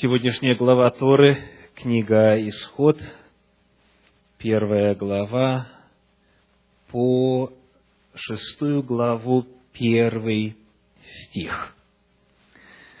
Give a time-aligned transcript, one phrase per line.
[0.00, 1.36] Сегодняшняя глава Торы,
[1.74, 2.98] книга Исход,
[4.38, 5.66] первая глава,
[6.90, 7.52] по
[8.14, 9.44] шестую главу,
[9.74, 10.56] первый
[11.02, 11.76] стих.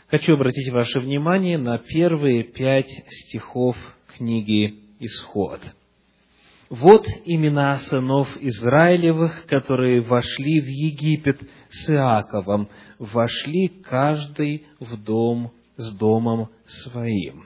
[0.08, 3.74] Хочу обратить ваше внимание на первые пять стихов
[4.18, 5.60] книги Исход.
[6.68, 11.40] Вот имена сынов Израилевых, которые вошли в Египет
[11.70, 12.68] с Иаковом,
[12.98, 17.44] вошли каждый в дом с домом своим.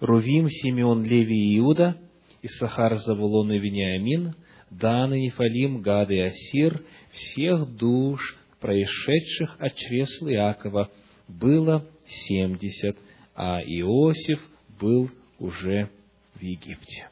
[0.00, 1.96] Рувим, Симеон, Леви и Иуда,
[2.42, 4.34] Исахар, Завулон и Вениамин,
[4.70, 10.90] Дан и Нефалим, Гад и Асир, всех душ, происшедших от чресл Иакова,
[11.28, 12.96] было семьдесят,
[13.34, 14.40] а Иосиф
[14.80, 15.90] был уже
[16.34, 17.08] в Египте.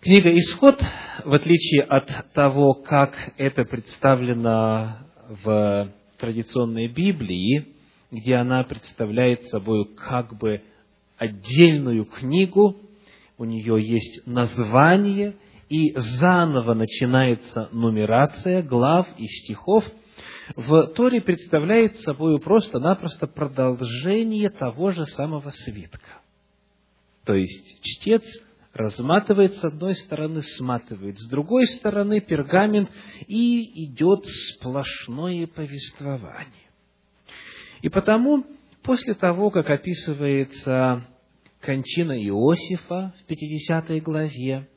[0.00, 0.80] Книга «Исход»,
[1.24, 7.74] в отличие от того, как это представлено в традиционной Библии,
[8.10, 10.62] где она представляет собой как бы
[11.16, 12.76] отдельную книгу,
[13.36, 15.36] у нее есть название,
[15.68, 19.84] и заново начинается нумерация глав и стихов,
[20.56, 26.22] в Торе представляет собой просто-напросто продолжение того же самого свитка.
[27.24, 28.24] То есть чтец
[28.72, 32.90] разматывает с одной стороны, сматывает с другой стороны пергамент,
[33.26, 36.67] и идет сплошное повествование.
[37.82, 38.44] И потому,
[38.82, 41.04] после того, как описывается
[41.60, 44.68] кончина Иосифа в 50 главе,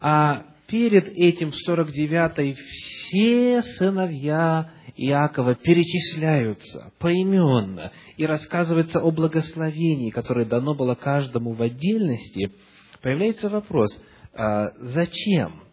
[0.00, 10.46] а перед этим в 49 все сыновья Иакова перечисляются поименно и рассказывается о благословении, которое
[10.46, 12.52] дано было каждому в отдельности,
[13.02, 13.90] появляется вопрос,
[14.32, 15.64] а зачем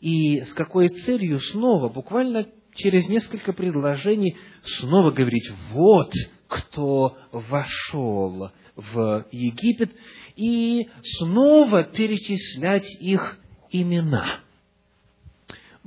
[0.00, 6.12] и с какой целью снова, буквально через несколько предложений снова говорить, вот
[6.48, 9.92] кто вошел в Египет,
[10.36, 13.38] и снова перечислять их
[13.70, 14.40] имена.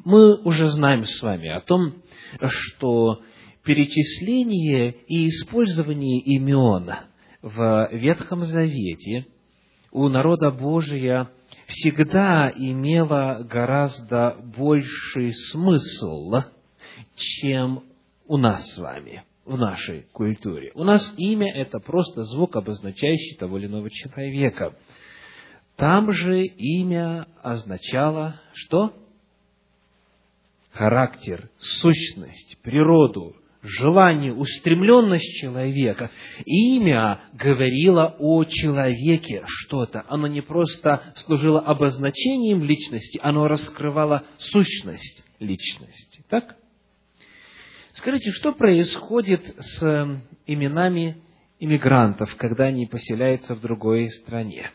[0.03, 1.95] Мы уже знаем с вами о том,
[2.47, 3.21] что
[3.63, 6.89] перечисление и использование имен
[7.41, 9.27] в Ветхом Завете
[9.91, 11.29] у народа Божия
[11.67, 16.31] всегда имело гораздо больший смысл,
[17.19, 17.83] чем
[18.27, 20.71] у нас с вами, в нашей культуре.
[20.75, 24.75] У нас имя– это просто звук, обозначающий того или иного человека.
[25.75, 28.93] Там же имя означало что?
[30.71, 36.11] Характер, сущность, природу, желание, устремленность человека.
[36.45, 40.05] Имя говорило о человеке что-то.
[40.07, 46.23] Оно не просто служило обозначением личности, оно раскрывало сущность личности.
[46.29, 46.58] Так?
[47.93, 51.17] Скажите, что происходит с именами
[51.59, 54.71] иммигрантов, когда они поселяются в другой стране?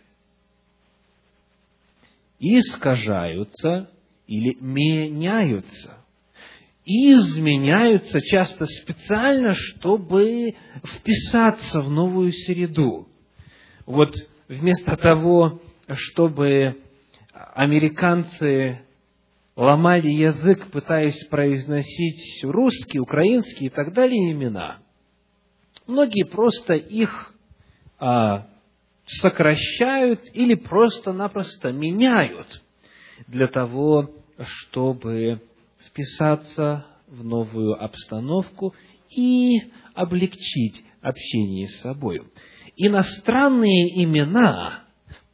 [2.39, 3.91] Искажаются
[4.27, 5.99] или меняются.
[6.85, 10.55] Изменяются часто специально, чтобы
[10.85, 13.09] вписаться в новую среду.
[13.87, 14.15] Вот
[14.49, 16.83] вместо того, чтобы
[17.55, 18.81] американцы
[19.57, 24.79] ломали язык, пытаясь произносить русские, украинские и так далее имена.
[25.87, 27.35] Многие просто их
[27.99, 28.47] а,
[29.07, 32.63] сокращают или просто-напросто меняют
[33.27, 35.43] для того, чтобы
[35.87, 38.75] вписаться в новую обстановку
[39.11, 39.61] и
[39.95, 42.23] облегчить общение с собой.
[42.77, 44.85] Иностранные имена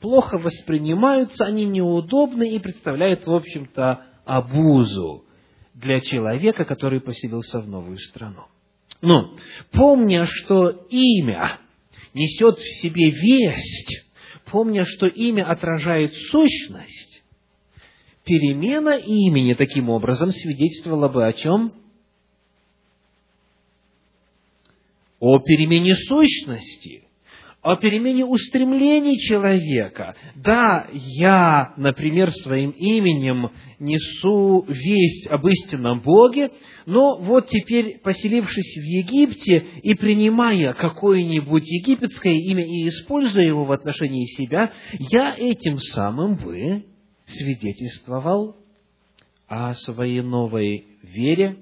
[0.00, 5.24] плохо воспринимаются, они неудобны и представляют, в общем-то, обузу
[5.74, 8.44] для человека, который поселился в новую страну.
[9.02, 9.36] Но,
[9.72, 11.58] помня, что имя
[12.14, 14.06] несет в себе весть,
[14.46, 17.24] помня, что имя отражает сущность,
[18.24, 21.72] перемена имени таким образом свидетельствовала бы о чем?
[25.18, 27.04] О перемене сущности–
[27.62, 30.16] о перемене устремлений человека.
[30.34, 36.50] Да, я, например, своим именем несу весть об истинном Боге,
[36.86, 43.72] но вот теперь, поселившись в Египте и принимая какое-нибудь египетское имя и используя его в
[43.72, 46.86] отношении себя, я этим самым бы
[47.26, 48.56] свидетельствовал
[49.48, 51.58] о своей новой вере,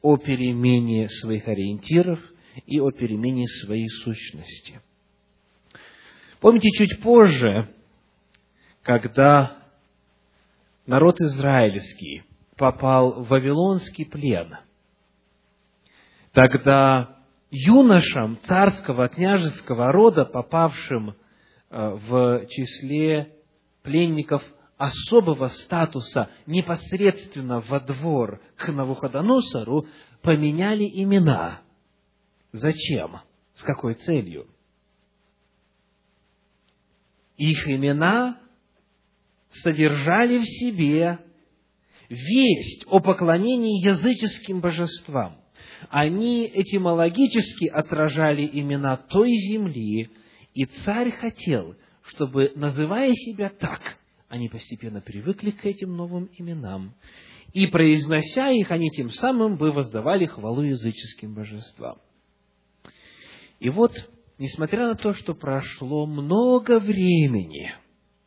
[0.00, 2.20] о перемене своих ориентиров
[2.66, 4.80] и о перемене своей сущности.
[6.40, 7.74] Помните, чуть позже,
[8.82, 9.56] когда
[10.86, 12.24] народ израильский
[12.56, 14.56] попал в Вавилонский плен,
[16.32, 17.18] тогда
[17.50, 21.14] юношам царского княжеского рода, попавшим э,
[21.70, 23.32] в числе
[23.82, 24.42] пленников
[24.76, 29.86] особого статуса непосредственно во двор к Навуходоносору,
[30.22, 31.60] поменяли имена.
[32.52, 33.20] Зачем?
[33.54, 34.48] С какой целью?
[37.36, 38.38] Их имена
[39.50, 41.18] содержали в себе
[42.08, 45.40] весть о поклонении языческим божествам.
[45.90, 50.10] Они этимологически отражали имена той земли,
[50.54, 53.98] и царь хотел, чтобы, называя себя так,
[54.28, 56.94] они постепенно привыкли к этим новым именам,
[57.52, 61.98] и, произнося их, они тем самым бы воздавали хвалу языческим божествам.
[63.60, 63.92] И вот,
[64.38, 67.74] несмотря на то, что прошло много времени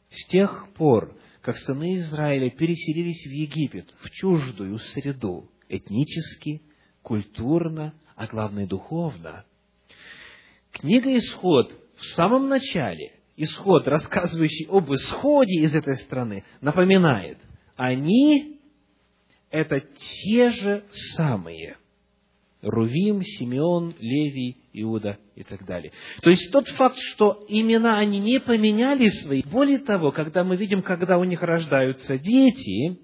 [0.10, 6.62] с тех пор, как сыны Израиля переселились в Египет, в чуждую среду, этнически,
[7.02, 9.46] культурно, а главное духовно.
[10.72, 17.38] Книга «Исход» в самом начале, исход, рассказывающий об исходе из этой страны, напоминает,
[17.76, 18.60] они–
[19.50, 20.84] это те же
[21.16, 21.78] самые–
[22.62, 25.92] Рувим, Симеон, Левий, Иуда и так далее.
[26.22, 30.82] То есть тот факт, что имена они не поменяли свои, более того, когда мы видим,
[30.82, 33.00] когда у них рождаются дети,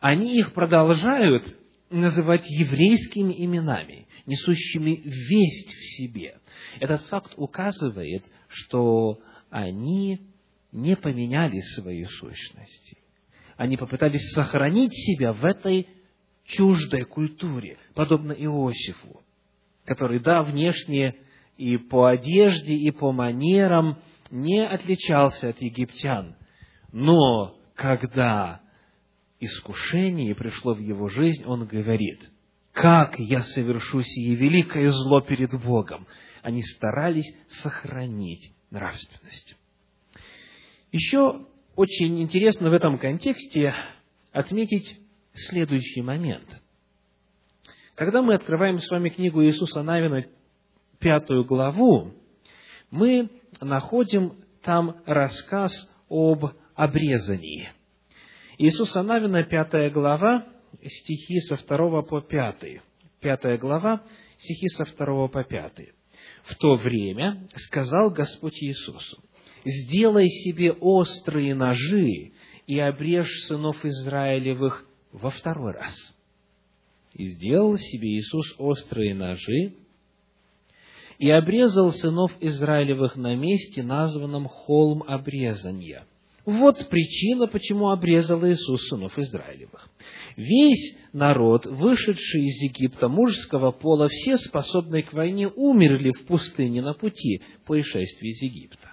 [0.00, 1.44] они их продолжают
[1.90, 6.38] называть еврейскими именами, несущими весть в себе.
[6.78, 9.20] Этот факт указывает, что
[9.50, 10.20] они
[10.72, 12.98] не поменяли свои сущности.
[13.56, 15.86] Они попытались сохранить себя в этой
[16.50, 19.22] чуждой культуре, подобно Иосифу,
[19.84, 21.16] который, да, внешне
[21.56, 23.98] и по одежде, и по манерам
[24.30, 26.36] не отличался от египтян,
[26.92, 28.60] но когда
[29.40, 32.30] искушение пришло в его жизнь, он говорит,
[32.72, 36.06] как я совершу сие великое зло перед Богом.
[36.42, 39.56] Они старались сохранить нравственность.
[40.92, 43.72] Еще очень интересно в этом контексте
[44.32, 44.99] отметить
[45.34, 46.62] следующий момент.
[47.94, 50.26] Когда мы открываем с вами книгу Иисуса Навина,
[50.98, 52.12] пятую главу,
[52.90, 53.30] мы
[53.60, 55.72] находим там рассказ
[56.08, 57.70] об обрезании–
[58.62, 60.44] Иисуса Навина, пятая глава,
[60.84, 62.82] стихи со второго по пятый.
[63.18, 64.02] Пятая глава,
[64.36, 65.94] стихи со второго по пятый.
[66.44, 69.22] В то время сказал Господь Иисусу,
[69.64, 72.32] «Сделай себе острые ножи
[72.66, 75.94] и обрежь сынов Израилевых во второй раз».
[77.14, 79.74] И сделал себе Иисус острые ножи
[81.18, 86.06] и обрезал сынов Израилевых на месте, названном холм обрезания–
[86.50, 89.88] вот причина, почему обрезал Иисус сынов Израилевых.
[90.36, 96.94] Весь народ, вышедший из Египта мужского пола, все способные к войне, умерли в пустыне на
[96.94, 98.92] пути по исшествии из Египта.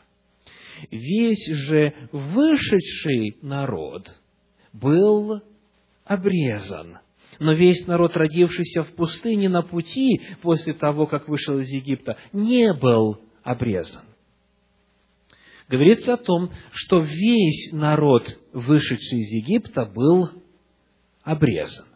[0.91, 4.07] Весь же вышедший народ
[4.73, 5.41] был
[6.07, 6.99] обрезан.
[7.39, 12.73] Но весь народ, родившийся в пустыне на пути после того, как вышел из Египта, не
[12.73, 14.03] был обрезан
[15.69, 18.23] говорится о том, что весь народ,
[18.53, 20.29] вышедший из Египта, был
[21.23, 21.87] обрезан.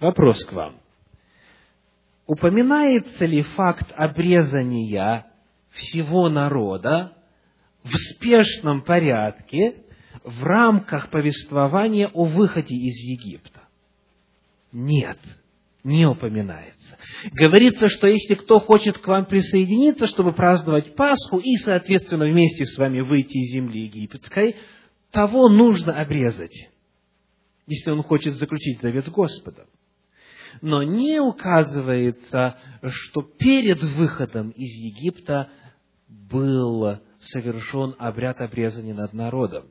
[0.00, 0.80] Вопрос к вам.
[2.26, 5.26] Упоминается ли факт обрезания
[5.70, 7.16] всего народа
[7.82, 9.82] в спешном порядке
[10.24, 13.62] в рамках повествования о выходе из Египта?
[14.72, 15.18] Нет
[15.84, 16.96] не упоминается.
[17.32, 22.78] Говорится, что если кто хочет к вам присоединиться, чтобы праздновать Пасху и, соответственно, вместе с
[22.78, 24.56] вами выйти из земли египетской,
[25.10, 26.70] того нужно обрезать,
[27.66, 29.66] если он хочет заключить завет с Господом.
[30.60, 35.50] Но не указывается, что перед выходом из Египта
[36.08, 39.64] был совершен обряд обрезания над народом.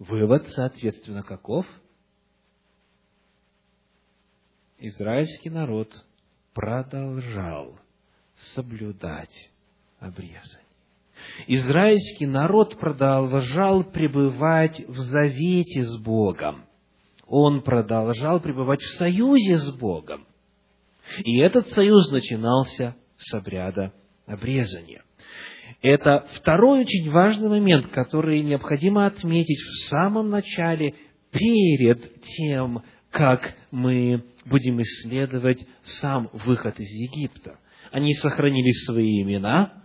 [0.00, 1.66] Вывод, соответственно, каков–
[4.78, 5.92] израильский народ
[6.54, 7.78] продолжал
[8.54, 9.50] соблюдать
[9.98, 10.66] обрезание.
[11.48, 16.64] Израильский народ продолжал пребывать в завете с Богом.
[17.26, 20.26] Он продолжал пребывать в союзе с Богом.
[21.18, 23.92] И этот союз начинался с обряда
[24.24, 25.04] обрезания.
[25.82, 30.94] Это второй очень важный момент, который необходимо отметить в самом начале,
[31.30, 37.58] перед тем, как мы будем исследовать сам выход из Египта.
[37.92, 39.84] Они сохранили свои имена,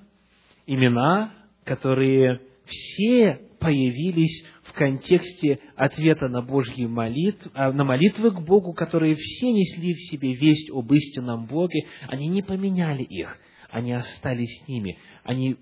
[0.67, 9.15] имена, которые все появились в контексте ответа на Божьи молитвы, на молитвы к Богу, которые
[9.15, 14.67] все несли в себе весть об истинном Боге, они не поменяли их, они остались с
[14.67, 15.57] ними, они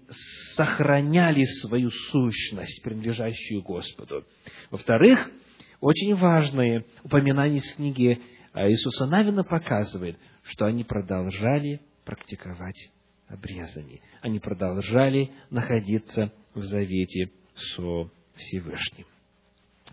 [0.55, 4.25] сохраняли свою сущность, принадлежащую Господу.
[4.71, 5.31] Во-вторых,
[5.79, 8.21] очень важное упоминание из книги
[8.53, 12.91] Иисуса Навина показывает, что они продолжали практиковать
[13.27, 14.01] обрезание.
[14.21, 17.31] Они продолжали находиться в завете
[17.75, 19.05] со Всевышним.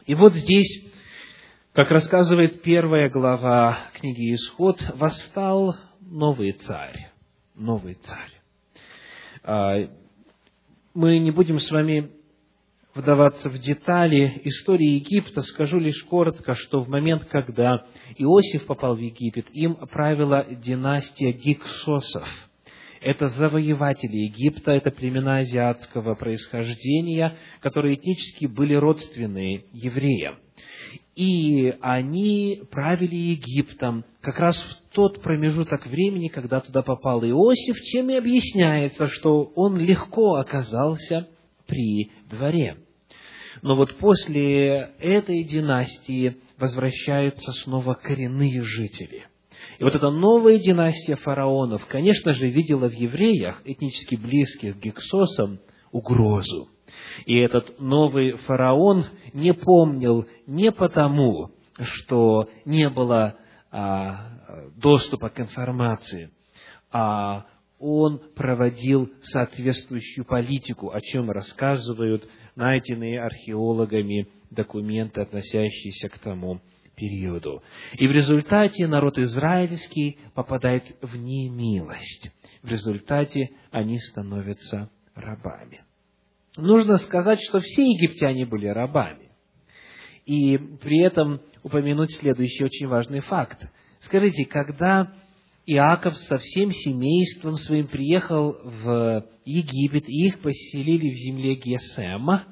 [0.07, 0.85] И вот здесь,
[1.73, 7.10] как рассказывает первая глава книги Исход, восстал новый царь.
[7.61, 8.41] Новый царь.
[9.45, 9.77] А,
[10.95, 12.11] мы не будем с вами
[12.95, 17.85] вдаваться в детали истории Египта, скажу лишь коротко, что в момент, когда
[18.17, 22.27] Иосиф попал в Египет, им правила династия Гиксосов.
[23.03, 30.39] Это завоеватели Египта, это племена азиатского происхождения, которые этнически были родственны евреям.
[31.15, 38.11] И они правили Египтом как раз в тот промежуток времени, когда туда попал Иосиф, чем
[38.11, 41.29] и объясняется, что он легко оказался
[41.67, 42.79] при дворе.
[43.63, 49.27] Но вот после этой династии возвращаются снова коренные жители.
[49.79, 55.59] И вот эта новая династия фараонов, конечно же, видела в евреях, этнически близких к Гексосам,
[55.93, 56.69] угрозу.
[57.27, 63.37] И этот новый фараон не помнил не потому, что не было
[63.71, 64.39] а,
[64.77, 66.31] доступа к информации,
[66.93, 67.47] а
[67.79, 76.61] он проводил соответствующую политику, о чем рассказывают найденные археологами документы, относящиеся к тому
[76.95, 77.63] периоду.
[77.95, 82.31] И в результате народ израильский попадает в немилость.
[82.63, 85.83] В результате они становятся рабами.
[86.57, 89.31] Нужно сказать, что все египтяне были рабами.
[90.27, 93.71] И при этом упомянуть следующий очень важный факт.
[94.01, 95.13] Скажите, когда
[95.67, 102.47] Иаков со всем семейством своим приехал в Египет, и их поселили в земле Гесема.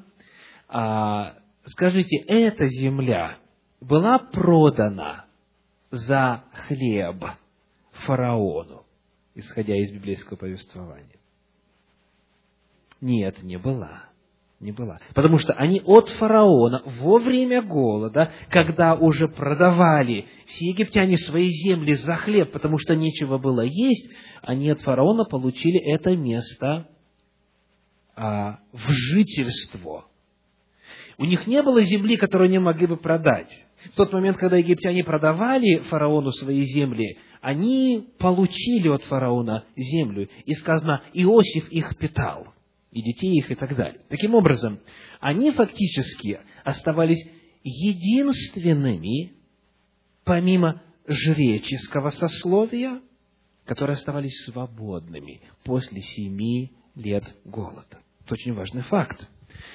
[1.65, 3.39] Скажите, эта земля
[3.81, 5.27] была продана
[5.91, 7.25] за хлеб
[8.07, 8.85] фараону,
[9.35, 11.19] исходя из библейского повествования?
[13.01, 14.09] Нет, не была
[14.61, 14.99] не была.
[15.15, 21.95] Потому что они от фараона во время голода, когда уже продавали все египтяне свои земли
[21.95, 24.11] за хлеб, потому что нечего было есть,
[24.43, 26.89] они от фараона получили это место
[28.17, 30.07] а, в жительство.
[31.19, 33.51] У них не было земли, которую они могли бы продать.
[33.93, 40.29] В тот момент, когда египтяне продавали фараону свои земли, они получили от фараона землю.
[40.47, 42.49] И сказано, Иосиф их питал–
[42.91, 44.01] и детей их и так далее.
[44.09, 44.81] Таким образом,
[45.21, 47.23] они фактически оставались
[47.63, 49.33] единственными,
[50.25, 53.01] помимо жреческого сословия,
[53.65, 58.01] которые оставались свободными после семи лет голода.
[58.25, 59.29] Это очень важный факт.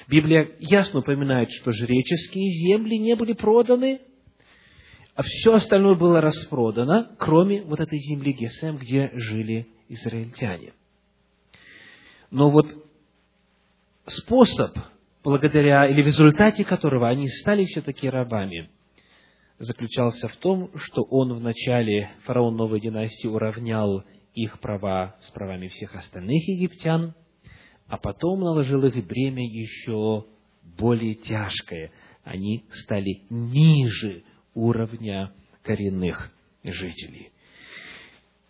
[0.08, 4.00] Библия ясно упоминает, что жреческие земли не были проданы,
[5.14, 10.72] а все остальное было распродано, кроме вот этой земли Гесем, где жили израильтяне.
[12.30, 12.66] Но вот
[14.06, 14.76] способ,
[15.22, 18.70] благодаря или в результате которого они стали все-таки рабами,
[19.58, 25.94] заключался в том, что он вначале, фараон новой династии, уравнял их права с правами всех
[25.94, 27.14] остальных египтян,
[27.86, 30.26] а потом наложил их бремя еще
[30.62, 31.92] более тяжкое.
[32.24, 35.32] Они стали ниже уровня
[35.62, 36.32] коренных
[36.62, 37.30] жителей.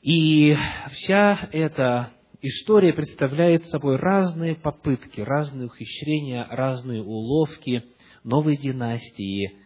[0.02, 0.56] И
[0.92, 2.12] вся эта
[2.48, 7.84] история представляет собой разные попытки, разные ухищрения, разные уловки
[8.22, 9.56] новой династии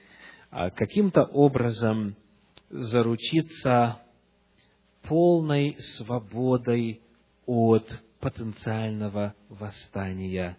[0.50, 2.16] а, каким-то образом
[2.70, 4.00] заручиться
[5.02, 7.00] полной свободой
[7.47, 10.56] от потенциального восстания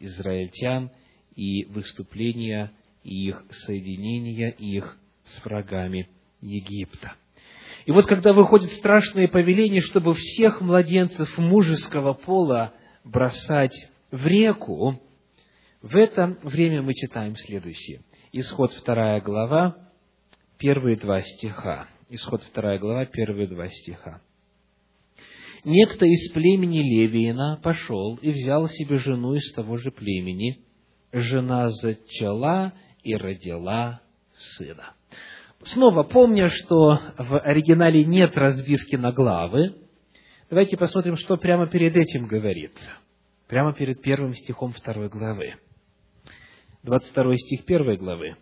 [0.00, 0.90] израильтян
[1.34, 6.08] и выступления их соединения их с врагами
[6.40, 7.14] Египта.
[7.86, 12.74] И вот когда выходит страшное повеление, чтобы всех младенцев мужеского пола
[13.04, 13.74] бросать
[14.10, 15.00] в реку,
[15.80, 18.02] в это время мы читаем следующее.
[18.30, 19.76] Исход вторая глава,
[20.58, 21.88] первые два стиха.
[22.08, 24.20] Исход вторая глава, первые два стиха.
[25.64, 30.60] Некто из племени Левиина пошел и взял себе жену из того же племени.
[31.12, 32.72] Жена зачала
[33.02, 34.00] и родила
[34.56, 34.94] сына.
[35.64, 39.76] Снова, помня, что в оригинале нет разбивки на главы,
[40.50, 42.90] давайте посмотрим, что прямо перед этим говорится.
[43.46, 45.54] Прямо перед первым стихом второй главы.
[46.82, 48.36] 22 стих 1 главы.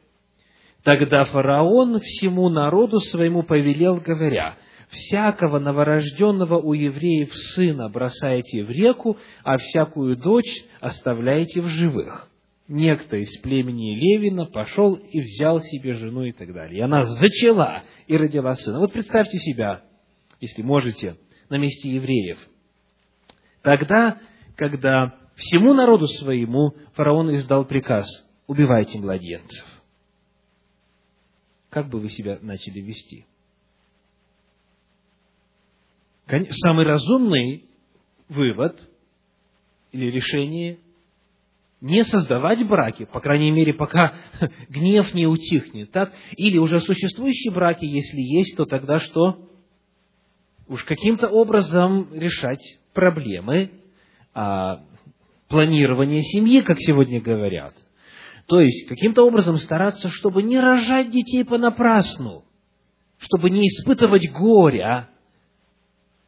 [0.82, 4.56] Тогда фараон всему народу своему повелел, говоря,
[4.88, 12.29] «Всякого новорожденного у евреев сына бросайте в реку, а всякую дочь оставляйте в живых».
[12.70, 16.78] Некто из племени Левина пошел и взял себе жену и так далее.
[16.78, 18.78] И она зачала и родила сына.
[18.78, 19.82] Вот представьте себя,
[20.38, 21.16] если можете,
[21.48, 22.38] на месте евреев.
[23.62, 24.20] Тогда,
[24.54, 28.06] когда всему народу своему фараон издал приказ
[28.46, 29.66] «убивайте младенцев»,
[31.70, 33.26] как бы вы себя начали вести?
[36.62, 37.68] Самый разумный
[38.28, 38.80] вывод
[39.90, 40.78] или решение
[41.80, 44.14] не создавать браки, по крайней мере, пока
[44.68, 46.12] гнев не утихнет, так?
[46.36, 49.48] Или уже существующие браки, если есть, то тогда что?
[50.68, 53.70] Уж каким-то образом решать проблемы
[54.34, 54.84] а,
[55.48, 57.74] планирования семьи, как сегодня говорят–
[58.50, 62.42] то есть, каким-то образом стараться, чтобы не рожать детей понапрасну,
[63.16, 65.08] чтобы не испытывать горя,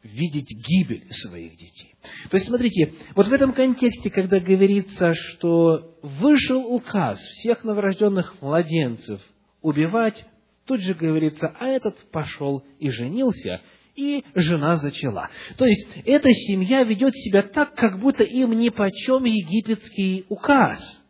[0.03, 1.95] видеть гибель своих детей.
[2.29, 9.21] То есть, смотрите, вот в этом контексте, когда говорится, что вышел указ всех новорожденных младенцев
[9.61, 10.25] убивать,
[10.65, 13.61] тут же говорится, а этот пошел и женился,
[13.95, 15.29] и жена зачала.
[15.57, 20.79] То есть, эта семья ведет себя так, как будто им нипочем египетский указ–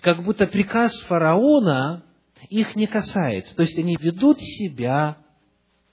[0.00, 2.04] как будто приказ фараона
[2.48, 3.54] их не касается.
[3.54, 5.18] То есть они ведут себя,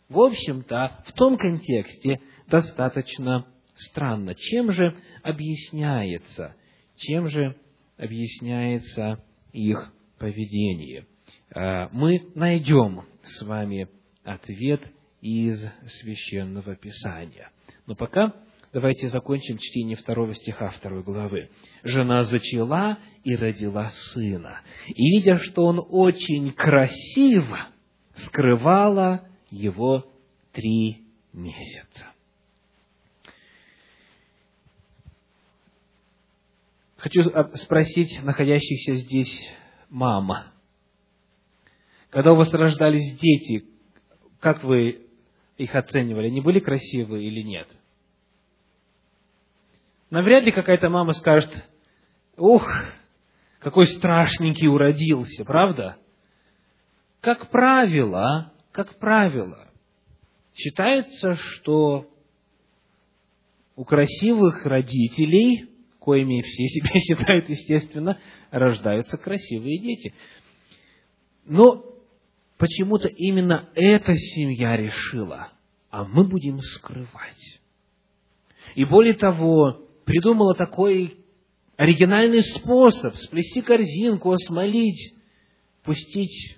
[0.09, 4.35] в общем-то, в том контексте достаточно странно.
[4.35, 6.55] Чем же объясняется,
[6.95, 7.55] чем же
[7.97, 9.23] объясняется
[9.53, 11.05] их поведение?
[11.53, 13.89] А, мы найдем с вами
[14.23, 14.81] ответ
[15.21, 15.63] из
[16.01, 17.51] священного писания.
[17.85, 18.33] Но пока
[18.73, 21.49] Давайте закончим чтение второго стиха второй главы.
[21.83, 27.69] «Жена зачала и родила сына, и, видя, что он очень красиво,
[28.17, 30.11] скрывала его
[30.51, 32.07] три месяца».
[36.97, 37.23] Хочу
[37.57, 39.55] спросить находящихся здесь
[39.87, 40.51] мама.
[42.09, 43.65] Когда у вас рождались дети,
[44.39, 45.05] как вы
[45.57, 46.27] их оценивали?
[46.27, 47.67] Они были красивые или нет?
[50.09, 51.51] Навряд ли какая-то мама скажет,
[52.35, 52.67] ух,
[53.59, 55.97] какой страшненький уродился, правда?
[57.21, 59.67] Как правило, как правило,
[60.55, 62.09] считается, что
[63.75, 65.76] у красивых родителей,
[66.07, 68.17] коими все себя считают, естественно,
[68.49, 70.13] рождаются красивые дети.
[71.43, 71.83] Но
[72.57, 75.51] почему-то именно эта семья решила,
[75.89, 77.59] а мы будем скрывать.
[78.75, 81.17] И более того, придумала такой
[81.75, 85.13] оригинальный способ сплести корзинку, осмолить,
[85.83, 86.57] пустить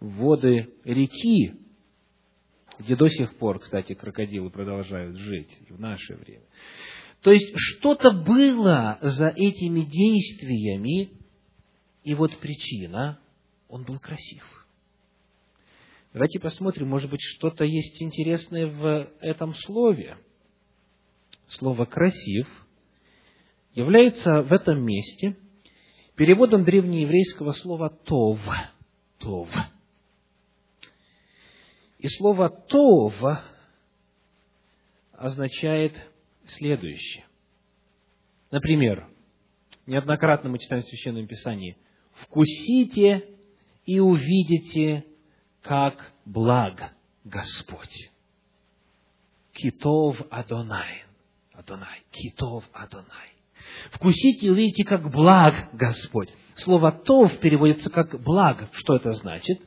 [0.00, 1.54] воды реки,
[2.78, 6.44] где до сих пор, кстати, крокодилы продолжают жить в наше время.
[7.22, 11.10] То есть что-то было за этими действиями,
[12.02, 13.20] и вот причина,
[13.68, 14.44] он был красив.
[16.12, 20.16] Давайте посмотрим, может быть, что-то есть интересное в этом слове–
[21.58, 22.48] слово «красив»
[23.74, 25.36] является в этом месте
[26.14, 28.38] переводом древнееврейского слова «тов».
[29.18, 29.48] «Тов».
[31.98, 33.14] И слово «тов»
[35.12, 35.94] означает
[36.50, 37.26] следующее.
[38.50, 39.08] Например,
[39.86, 41.76] неоднократно мы читаем в Священном Писании
[42.14, 43.28] «Вкусите
[43.86, 45.04] и увидите,
[45.62, 48.10] как благ Господь».
[49.52, 51.04] Китов Адонай.
[51.52, 53.30] Адонай, китов Адонай.
[53.92, 56.30] Вкусите и увидите, как благ Господь.
[56.54, 58.68] Слово «тов» переводится как «благ».
[58.72, 59.60] Что это значит?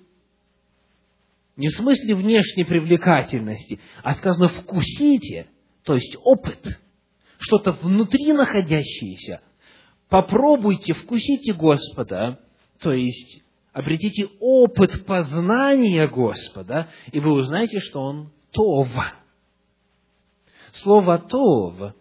[1.56, 5.48] Не в смысле внешней привлекательности, а сказано «вкусите»,
[5.84, 6.66] то есть опыт,
[7.40, 9.42] что-то внутри находящееся.
[10.10, 12.40] Попробуйте, вкусите Господа,
[12.80, 13.44] то есть
[13.74, 19.14] обретите опыт познания Господа, и вы узнаете, что Он Това
[20.82, 21.94] Слово «тов»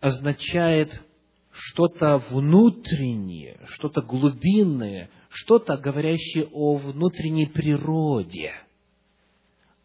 [0.00, 1.02] означает
[1.50, 8.52] что-то внутреннее, что-то глубинное, что-то, говорящее о внутренней природе,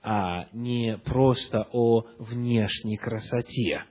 [0.04, 3.86] а не просто о внешней красоте.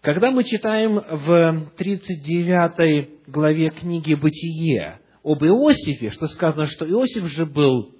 [0.00, 7.46] Когда мы читаем в 39 главе книги «Бытие» об Иосифе, что сказано, что Иосиф же
[7.46, 7.94] был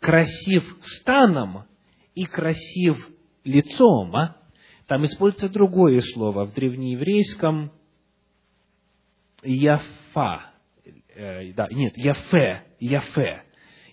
[0.00, 1.64] красив станом
[2.14, 3.08] и красив
[3.44, 4.36] лицом, а?
[4.86, 7.70] Там используется другое слово в древнееврейском
[9.42, 10.50] Яфа.
[11.14, 13.42] Э, да, нет, Яфе, Яфе.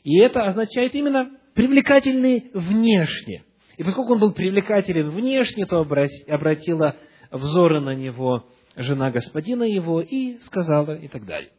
[0.03, 3.43] И это означает именно привлекательный внешне.
[3.77, 6.95] И поскольку он был привлекателен внешне, то обратила
[7.31, 11.51] взоры на него жена господина его и сказала и так далее.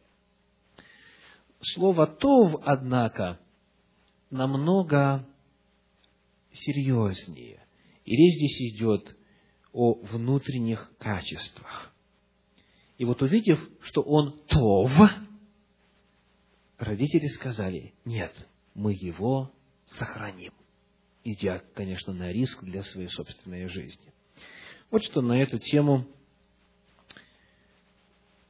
[1.59, 3.39] Слово «тов», однако,
[4.29, 5.27] намного
[6.53, 7.65] серьезнее.
[8.05, 9.17] И речь здесь идет
[9.73, 11.91] о внутренних качествах.
[12.99, 14.91] И вот увидев, что он «тов»,
[16.77, 18.33] родители сказали, нет,
[18.75, 19.51] мы его
[19.97, 20.53] сохраним,
[21.23, 24.13] идя, конечно, на риск для своей собственной жизни.
[24.91, 26.05] Вот что на эту тему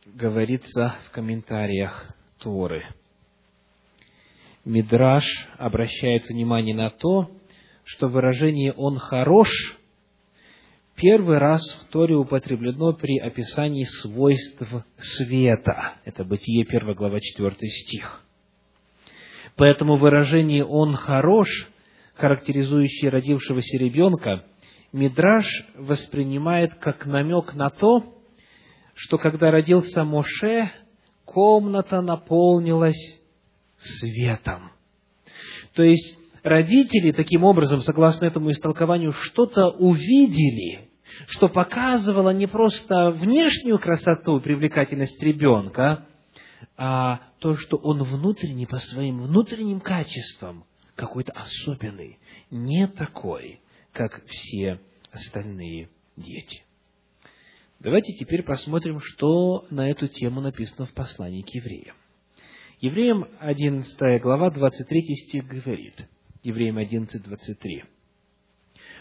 [0.05, 2.85] говорится в комментариях Торы.
[4.63, 5.25] Мидраш
[5.57, 7.31] обращает внимание на то,
[7.83, 9.49] что выражение «он хорош»
[10.95, 14.61] первый раз в Торе употреблено при описании свойств
[14.97, 15.93] света.
[16.03, 18.26] Это Бытие 1 глава 4 стих.
[19.57, 21.47] Поэтому выражение «он хорош»,
[22.13, 24.45] характеризующее родившегося ребенка,
[24.93, 28.21] Мидраш воспринимает как намек на то,
[28.93, 30.71] что когда родился Моше,
[31.25, 33.19] комната наполнилась
[33.77, 34.71] светом.
[35.73, 40.89] То есть, родители таким образом, согласно этому истолкованию, что-то увидели,
[41.27, 46.05] что показывало не просто внешнюю красоту, привлекательность ребенка,
[46.75, 50.65] а то, что он внутренний по своим внутренним качествам
[50.95, 53.61] какой-то особенный, не такой,
[53.93, 54.79] как все
[55.11, 56.63] остальные дети.
[57.79, 61.95] Давайте теперь посмотрим, что на эту тему написано в послании к евреям.
[62.81, 66.07] Евреям 11 глава, 23 стих говорит.
[66.43, 67.83] Евреям 11, 23.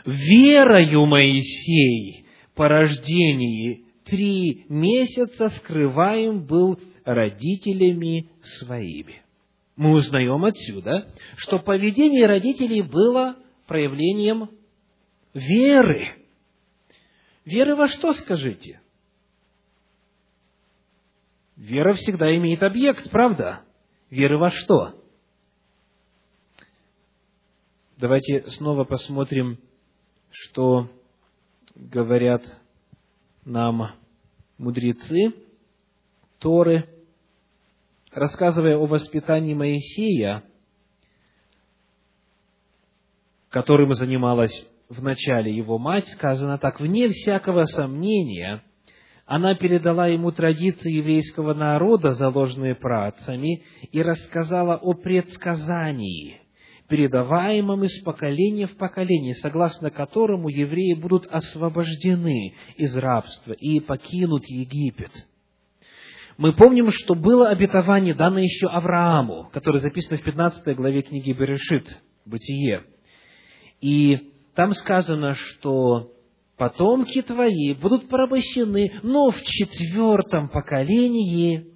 [0.05, 9.23] «Верою Моисей по рождении три месяца скрываем был родителями своими».
[9.77, 14.51] Мы узнаем отсюда, что поведение родителей было проявлением
[15.35, 16.17] веры.
[17.45, 18.81] Веры во что, скажите?
[21.57, 23.63] Вера всегда имеет объект, правда?
[24.09, 25.03] Веры во что?
[27.99, 29.59] Давайте снова посмотрим,
[30.31, 30.91] что
[31.75, 32.43] говорят
[33.45, 33.95] нам
[34.59, 35.35] мудрецы
[36.39, 36.89] Торы,
[38.17, 40.43] рассказывая о воспитании Моисея,
[43.51, 48.63] которым занималась в начале его мать, сказано так, «Вне всякого сомнения,
[49.27, 56.41] она передала ему традиции еврейского народа, заложенные працами, и рассказала о предсказании,
[56.89, 65.13] передаваемом из поколения в поколение, согласно которому евреи будут освобождены из рабства и покинут Египет.
[66.37, 72.03] Мы помним, что было обетование, данное еще Аврааму, которое записано в 15 главе книги Берешит,
[72.27, 72.85] Бытие.
[73.81, 76.13] И там сказано, что
[76.59, 81.69] потомки твои будут порабощены, но в четвертом поколении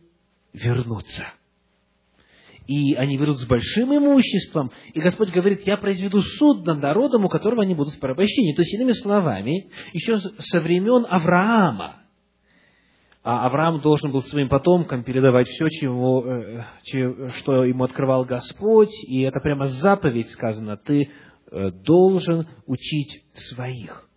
[0.52, 1.24] вернутся.
[2.66, 4.70] И они вернут с большим имуществом.
[4.92, 8.54] И Господь говорит, я произведу суд над народом, у которого они будут в порабощении.
[8.54, 11.99] То есть, иными словами, еще со времен Авраама,
[13.22, 16.62] а Авраам должен был своим потомкам передавать все, чего, э,
[17.40, 21.10] что ему открывал Господь, и это прямо заповедь сказано, ты
[21.50, 24.08] Э, должен учить своих.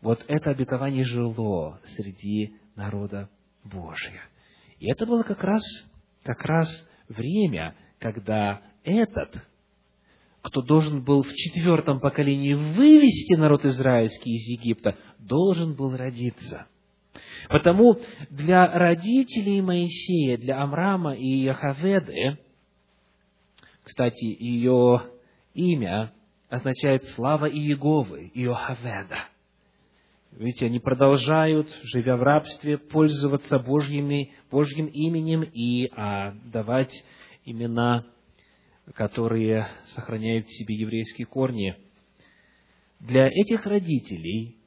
[0.00, 3.28] Вот это обетование жило среди народа
[3.64, 4.22] Божия.
[4.78, 5.62] И это было как раз,
[6.22, 6.68] как раз
[7.08, 9.46] время, когда этот,
[10.40, 16.66] кто должен был в четвертом поколении вывести народ израильский из Египта, должен был родиться.
[17.48, 17.98] Потому
[18.30, 22.38] для родителей Моисея, для Амрама и Яхаведы,
[23.82, 25.00] кстати, ее
[25.54, 26.12] имя
[26.50, 29.28] означает слава Иеговы, Иохаведа.
[30.32, 36.92] Видите, они продолжают, живя в рабстве, пользоваться Божьими, Божьим именем и а, давать
[37.44, 38.04] имена,
[38.94, 41.74] которые сохраняют в себе еврейские корни.
[43.00, 44.57] Для этих родителей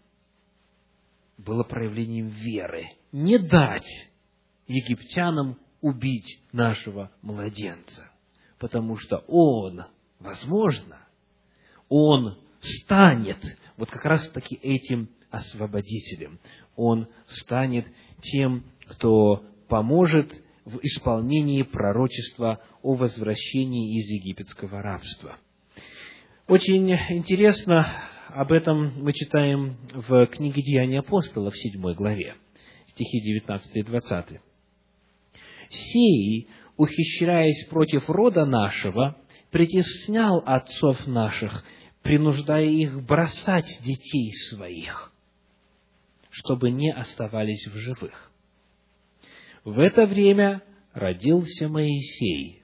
[1.38, 4.10] было проявлением веры не дать
[4.68, 8.12] египтянам убить нашего младенца,
[8.60, 9.84] потому что он,
[10.20, 11.00] возможно,
[11.90, 13.38] он станет
[13.78, 16.40] вот как раз таки этим освободителем.
[16.76, 17.88] Он станет
[18.22, 20.32] тем, кто поможет
[20.66, 25.38] в исполнении пророчества о возвращении из египетского рабства.
[26.48, 27.88] Очень интересно,
[28.34, 32.36] об этом мы читаем в книге Деяния апостолов в 7 главе,
[32.90, 34.40] стихи 19 и 20.
[35.70, 39.18] Сей, ухищряясь против рода нашего,
[39.52, 41.64] притеснял отцов наших,
[42.04, 45.12] принуждая их бросать детей своих,
[46.30, 48.32] чтобы не оставались в живых.
[49.64, 50.64] В это время
[50.94, 52.64] родился Моисей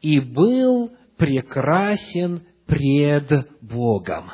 [0.00, 4.30] и был прекрасен пред Богом.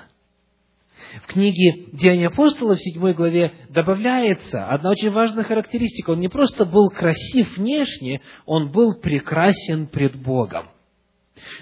[1.23, 6.11] В книге «Деяния апостолов» в 7 главе добавляется одна очень важная характеристика.
[6.11, 10.69] Он не просто был красив внешне, он был прекрасен пред Богом.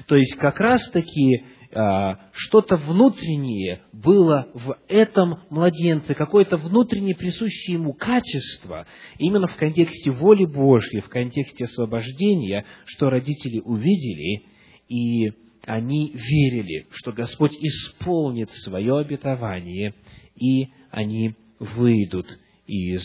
[0.06, 7.92] То есть, как раз-таки а, что-то внутреннее было в этом младенце, какое-то внутреннее присущее ему
[7.92, 8.86] качество,
[9.18, 14.44] именно в контексте воли Божьей, в контексте освобождения, что родители увидели,
[14.88, 15.32] и
[15.66, 19.94] они верили, что Господь исполнит свое обетование,
[20.36, 22.26] и они выйдут
[22.66, 23.02] из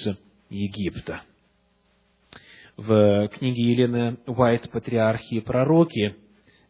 [0.50, 1.24] Египта.
[2.78, 6.16] В книге Елены Уайт «Патриархи и пророки»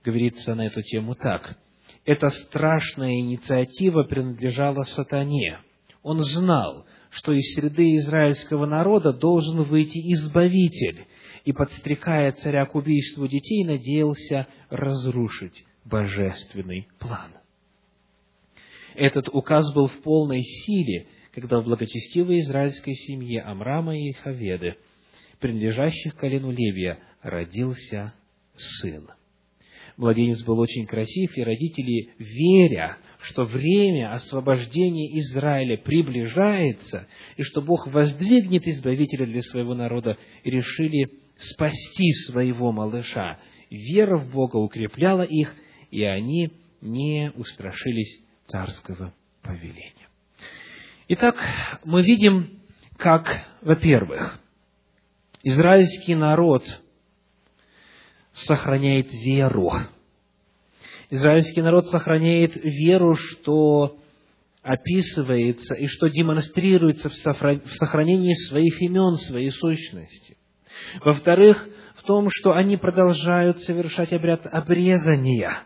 [0.04, 1.58] говорится на эту тему так.
[2.06, 5.60] Эта страшная инициатива принадлежала сатане.
[6.04, 11.06] Он знал, что из среды израильского народа должен выйти избавитель,
[11.44, 17.32] и, подстрекая царя к убийству детей, надеялся разрушить божественный план.
[18.96, 24.76] Этот указ был в полной силе, когда в благочестивой израильской семье Амрама и Хаведы,
[25.40, 28.14] принадлежащих колену Левия, родился
[28.56, 29.08] сын.
[29.98, 37.88] Младенец был очень красив, и родители, веря, что время освобождения Израиля приближается, и что Бог
[37.88, 43.40] воздвигнет избавителя для своего народа, решили спасти своего малыша.
[43.70, 45.56] Вера в Бога укрепляла их,
[45.92, 50.08] и они не устрашились царского повеления.
[51.10, 51.36] Итак,
[51.84, 52.62] мы видим,
[52.98, 54.40] как, во-первых,
[55.44, 56.64] израильский народ
[58.32, 59.74] сохраняет веру.
[61.10, 63.98] Израильский народ сохраняет веру, что
[64.62, 70.38] описывается и что демонстрируется в сохранении своих имен, своей сущности.
[71.04, 75.64] Во-вторых, в том, что они продолжают совершать обряд обрезания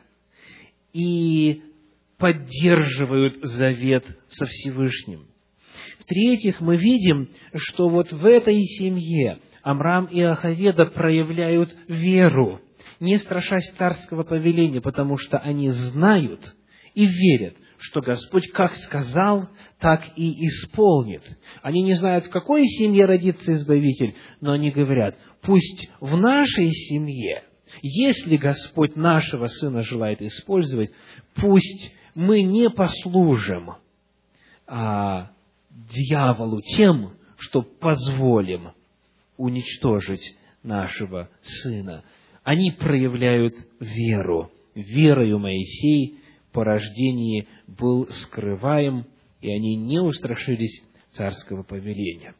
[0.95, 1.61] и
[2.17, 5.27] поддерживают завет со Всевышним.
[5.99, 12.61] В-третьих, мы видим, что вот в этой семье Амрам и Ахаведа проявляют веру,
[13.01, 16.55] не страшась царского повеления, потому что они знают
[16.93, 19.49] и верят, что Господь как сказал,
[19.81, 21.23] так и исполнит.
[21.61, 27.43] Они не знают, в какой семье родится Избавитель, но они говорят, пусть в нашей семье
[27.81, 30.91] если Господь нашего Сына желает использовать,
[31.35, 33.75] пусть мы не послужим
[34.67, 35.31] а,
[35.69, 38.71] дьяволу тем, что позволим
[39.37, 42.03] уничтожить нашего Сына.
[42.43, 44.51] Они проявляют веру.
[44.73, 46.19] Верою Моисей
[46.51, 49.05] по рождении был скрываем,
[49.41, 52.35] и они не устрашились царского повеления.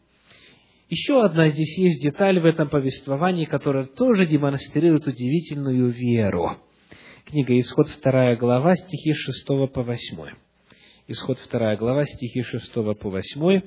[0.88, 6.58] Еще одна здесь есть деталь в этом повествовании, которая тоже демонстрирует удивительную веру.
[7.26, 9.98] Книга Исход 2 глава, стихи 6 по 8.
[11.08, 13.62] Исход 2 глава, стихи 6 по 8.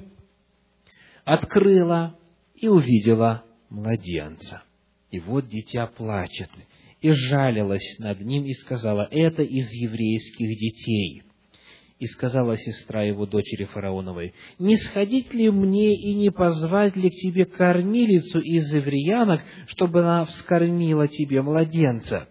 [1.25, 2.17] «Открыла
[2.55, 4.63] и увидела младенца.
[5.11, 6.51] И вот дитя плачет,
[7.01, 11.23] и жалилась над ним, и сказала, это из еврейских детей.
[11.99, 17.15] И сказала сестра его дочери фараоновой, «Не сходить ли мне и не позвать ли к
[17.15, 22.29] тебе кормилицу из евреянок, чтобы она вскормила тебе младенца?»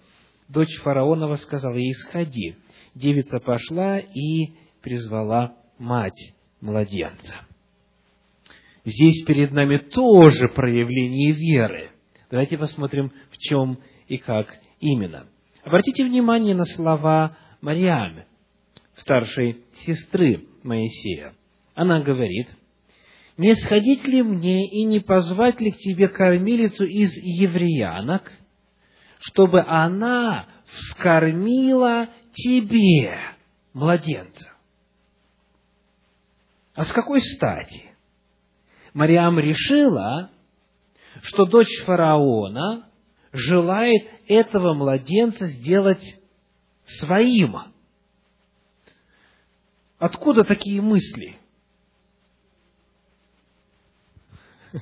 [0.47, 2.55] Дочь фараонова сказала ей, «Сходи».
[2.95, 7.47] Девица пошла и призвала мать младенца.
[8.85, 11.89] Здесь перед нами тоже проявление веры.
[12.31, 14.47] Давайте посмотрим, в чем и как
[14.79, 15.27] именно.
[15.63, 18.26] Обратите внимание на слова Мариамы
[18.97, 21.33] старшей сестры Моисея.
[21.75, 22.49] Она говорит,
[23.37, 28.31] «Не сходить ли мне и не позвать ли к тебе кормилицу из евреянок,
[29.19, 33.19] чтобы она вскормила тебе
[33.73, 34.53] младенца?»
[36.73, 37.91] А с какой стати?
[38.93, 40.31] Мариам решила,
[41.23, 42.89] что дочь фараона
[43.31, 46.03] желает этого младенца сделать
[46.85, 47.57] своим–
[49.99, 51.37] Откуда такие мысли?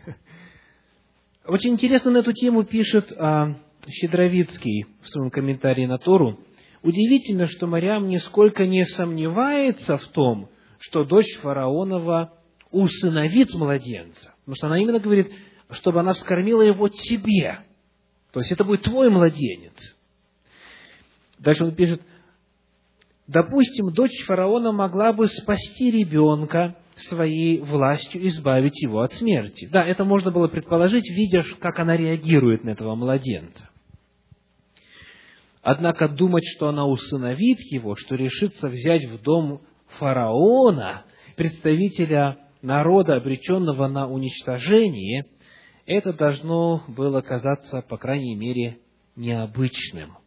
[1.46, 3.56] Очень интересно на эту тему пишет а,
[3.88, 6.40] Щедровицкий в своем комментарии на Тору.
[6.82, 10.50] Удивительно, что Мариам нисколько не сомневается в том,
[10.80, 12.34] что дочь фараонова
[12.72, 14.34] усыновит младенца.
[14.40, 15.32] Потому что она именно говорит,
[15.70, 17.60] чтобы она вскормила его тебе.
[18.32, 19.96] То есть это будет твой младенец.
[21.40, 22.02] Дальше он пишет,
[23.28, 29.68] допустим, дочь фараона могла бы спасти ребенка своей властью, избавить его от смерти.
[29.72, 33.70] Да, это можно было предположить, видя, как она реагирует на этого младенца.
[35.62, 39.62] Однако думать, что она усыновит его, что решится взять в дом
[39.98, 45.26] фараона, представителя народа, обреченного на уничтожение,
[45.86, 48.80] это должно было казаться, по крайней мере,
[49.16, 50.18] необычным.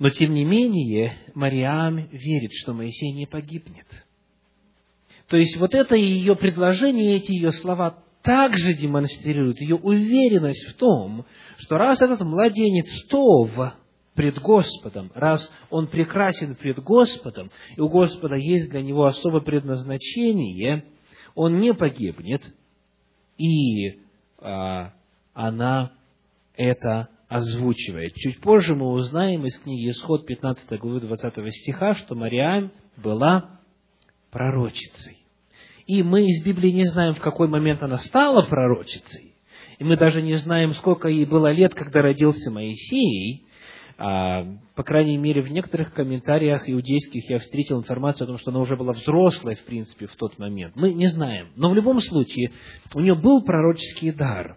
[0.00, 3.86] Но, тем не менее, Мариам верит, что Моисей не погибнет.
[5.28, 11.26] То есть, вот это ее предложение, эти ее слова также демонстрируют ее уверенность в том,
[11.58, 13.50] что раз этот младенец Тов
[14.14, 20.86] пред Господом, раз он прекрасен пред Господом, и у Господа есть для него особое предназначение,
[21.34, 22.42] он не погибнет,
[23.36, 24.00] и
[24.38, 24.94] а,
[25.34, 25.92] она
[26.54, 28.12] это озвучивает.
[28.14, 33.60] Чуть позже мы узнаем из книги Исход 15 главы 20 стиха, что Мариам была
[34.32, 35.18] пророчицей.
[35.86, 39.36] И мы из Библии не знаем, в какой момент она стала пророчицей.
[39.78, 43.46] И мы даже не знаем, сколько ей было лет, когда родился Моисей.
[43.96, 48.58] А, по крайней мере, в некоторых комментариях иудейских я встретил информацию о том, что она
[48.58, 50.74] уже была взрослой, в принципе, в тот момент.
[50.74, 51.50] Мы не знаем.
[51.54, 52.50] Но в любом случае,
[52.94, 54.56] у нее был пророческий дар.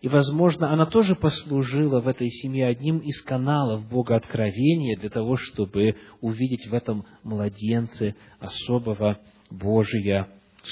[0.00, 5.36] И, возможно, она тоже послужила в этой семье одним из каналов Бога откровения для того,
[5.36, 9.18] чтобы увидеть в этом младенце особого
[9.50, 10.28] Божия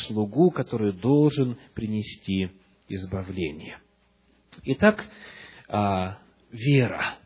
[0.06, 2.50] слугу, который должен принести
[2.88, 3.78] избавление.
[4.62, 5.04] Итак,
[5.68, 6.18] а,
[6.52, 7.16] вера.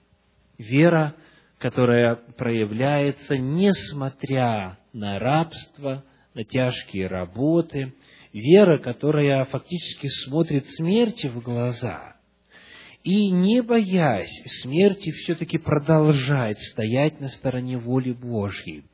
[0.57, 1.15] Вера,
[1.59, 7.95] которая проявляется, несмотря на рабство, на тяжкие работы,
[8.33, 12.17] вера, которая фактически смотрит смерти в глаза
[13.03, 14.31] и, не боясь
[14.63, 18.85] смерти, все-таки продолжает стоять на стороне воли Божьей.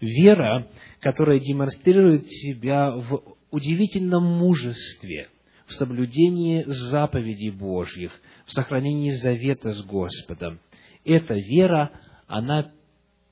[0.00, 0.68] Вера,
[1.00, 5.28] которая демонстрирует себя в удивительном мужестве,
[5.66, 8.12] в соблюдении заповедей Божьих,
[8.46, 10.60] в сохранении завета с Господом.
[11.04, 11.90] Эта вера,
[12.26, 12.70] она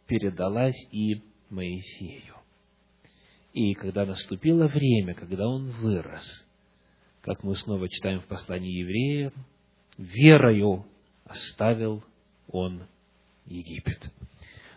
[0.06, 2.35] передалась и Моисею.
[3.56, 6.44] И когда наступило время, когда он вырос,
[7.22, 9.32] как мы снова читаем в послании евреев,
[9.96, 10.84] верою
[11.24, 12.04] оставил
[12.48, 12.86] он
[13.46, 14.12] Египет.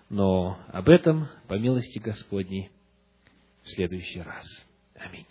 [0.08, 2.72] Но об этом, по милости Господней,
[3.64, 4.46] в следующий раз.
[4.96, 5.28] Аминь.